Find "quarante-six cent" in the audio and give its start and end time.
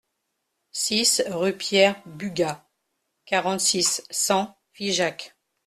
3.27-4.57